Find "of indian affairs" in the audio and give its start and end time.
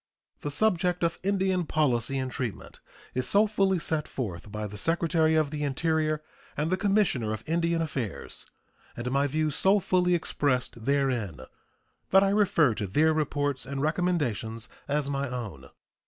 7.33-8.47